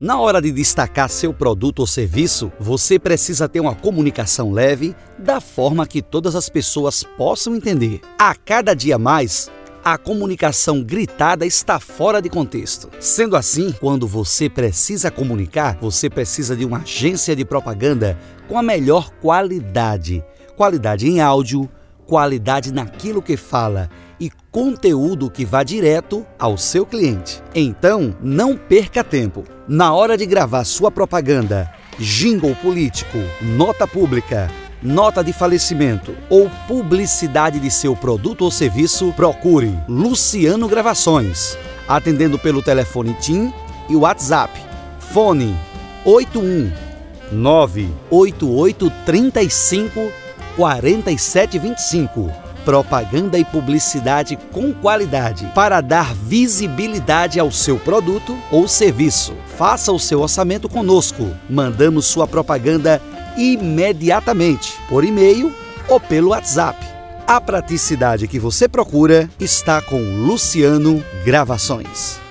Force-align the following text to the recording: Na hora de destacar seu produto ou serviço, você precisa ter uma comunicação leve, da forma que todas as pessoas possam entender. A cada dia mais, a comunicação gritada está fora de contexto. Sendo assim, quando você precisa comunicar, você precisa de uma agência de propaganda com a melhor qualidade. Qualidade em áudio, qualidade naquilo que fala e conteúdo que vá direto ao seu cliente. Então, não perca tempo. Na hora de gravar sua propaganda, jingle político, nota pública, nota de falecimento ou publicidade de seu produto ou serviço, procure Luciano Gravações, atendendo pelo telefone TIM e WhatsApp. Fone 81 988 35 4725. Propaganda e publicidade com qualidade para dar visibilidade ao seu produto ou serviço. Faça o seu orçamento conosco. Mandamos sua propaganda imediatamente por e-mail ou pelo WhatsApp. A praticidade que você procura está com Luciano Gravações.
Na 0.00 0.16
hora 0.20 0.40
de 0.40 0.52
destacar 0.52 1.10
seu 1.10 1.34
produto 1.34 1.80
ou 1.80 1.86
serviço, 1.86 2.52
você 2.60 3.00
precisa 3.00 3.48
ter 3.48 3.58
uma 3.58 3.74
comunicação 3.74 4.52
leve, 4.52 4.94
da 5.18 5.40
forma 5.40 5.88
que 5.88 6.00
todas 6.00 6.36
as 6.36 6.48
pessoas 6.48 7.02
possam 7.02 7.56
entender. 7.56 8.00
A 8.16 8.32
cada 8.32 8.74
dia 8.74 8.96
mais, 8.96 9.50
a 9.84 9.98
comunicação 9.98 10.84
gritada 10.84 11.44
está 11.44 11.80
fora 11.80 12.22
de 12.22 12.28
contexto. 12.28 12.88
Sendo 13.00 13.34
assim, 13.34 13.72
quando 13.72 14.06
você 14.06 14.48
precisa 14.48 15.10
comunicar, 15.10 15.76
você 15.80 16.08
precisa 16.08 16.54
de 16.54 16.64
uma 16.64 16.78
agência 16.78 17.34
de 17.34 17.44
propaganda 17.44 18.16
com 18.46 18.56
a 18.56 18.62
melhor 18.62 19.10
qualidade. 19.20 20.22
Qualidade 20.56 21.08
em 21.08 21.18
áudio, 21.20 21.68
qualidade 22.06 22.72
naquilo 22.72 23.20
que 23.20 23.36
fala 23.36 23.90
e 24.20 24.30
conteúdo 24.50 25.30
que 25.30 25.44
vá 25.44 25.62
direto 25.62 26.26
ao 26.38 26.56
seu 26.56 26.84
cliente. 26.84 27.42
Então, 27.54 28.16
não 28.20 28.56
perca 28.56 29.04
tempo. 29.04 29.44
Na 29.66 29.92
hora 29.94 30.16
de 30.16 30.26
gravar 30.26 30.64
sua 30.64 30.90
propaganda, 30.90 31.72
jingle 31.98 32.54
político, 32.56 33.18
nota 33.42 33.86
pública, 33.86 34.50
nota 34.82 35.22
de 35.22 35.32
falecimento 35.32 36.14
ou 36.30 36.50
publicidade 36.66 37.60
de 37.60 37.70
seu 37.70 37.94
produto 37.94 38.42
ou 38.42 38.50
serviço, 38.50 39.12
procure 39.12 39.78
Luciano 39.88 40.68
Gravações, 40.68 41.56
atendendo 41.86 42.38
pelo 42.38 42.62
telefone 42.62 43.14
TIM 43.14 43.52
e 43.88 43.96
WhatsApp. 43.96 44.58
Fone 45.12 45.56
81 46.04 46.72
988 47.32 48.92
35 49.04 50.12
4725. 50.56 52.47
Propaganda 52.68 53.38
e 53.38 53.46
publicidade 53.46 54.38
com 54.52 54.74
qualidade 54.74 55.50
para 55.54 55.80
dar 55.80 56.14
visibilidade 56.14 57.40
ao 57.40 57.50
seu 57.50 57.78
produto 57.78 58.36
ou 58.50 58.68
serviço. 58.68 59.34
Faça 59.56 59.90
o 59.90 59.98
seu 59.98 60.20
orçamento 60.20 60.68
conosco. 60.68 61.34
Mandamos 61.48 62.04
sua 62.04 62.26
propaganda 62.26 63.00
imediatamente 63.38 64.74
por 64.86 65.02
e-mail 65.02 65.50
ou 65.88 65.98
pelo 65.98 66.28
WhatsApp. 66.28 66.78
A 67.26 67.40
praticidade 67.40 68.28
que 68.28 68.38
você 68.38 68.68
procura 68.68 69.30
está 69.40 69.80
com 69.80 70.26
Luciano 70.26 71.02
Gravações. 71.24 72.27